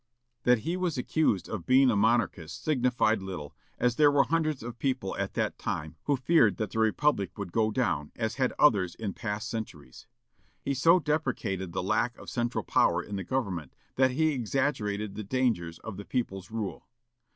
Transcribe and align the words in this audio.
That 0.45 0.61
he 0.65 0.77
was 0.77 0.97
accused 0.97 1.47
of 1.47 1.67
being 1.67 1.91
a 1.91 1.95
monarchist 1.95 2.63
signified 2.63 3.21
little, 3.21 3.55
as 3.77 3.97
there 3.97 4.09
were 4.09 4.23
hundreds 4.23 4.63
of 4.63 4.79
people 4.79 5.15
at 5.17 5.35
that 5.35 5.59
time 5.59 5.95
who 6.05 6.17
feared 6.17 6.57
that 6.57 6.71
the 6.71 6.79
republic 6.79 7.37
would 7.37 7.51
go 7.51 7.69
down, 7.69 8.11
as 8.15 8.33
had 8.37 8.51
others 8.57 8.95
in 8.95 9.13
past 9.13 9.47
centuries. 9.47 10.07
He 10.59 10.73
so 10.73 10.99
deprecated 10.99 11.71
the 11.73 11.83
lack 11.83 12.17
of 12.17 12.31
central 12.31 12.63
power 12.63 13.03
in 13.03 13.15
the 13.15 13.23
government 13.23 13.75
that 13.95 14.09
he 14.13 14.29
exaggerated 14.31 15.13
the 15.13 15.23
dangers 15.23 15.77
of 15.77 15.97
the 15.97 16.05
people's 16.05 16.49
rule. 16.49 16.87